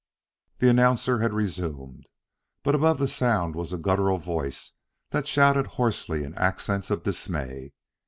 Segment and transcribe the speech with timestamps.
[0.57, 2.09] The announcer had resumed,
[2.63, 4.73] but above the sound was a guttural voice
[5.11, 7.71] that shouted hoarsely in accents of dismay.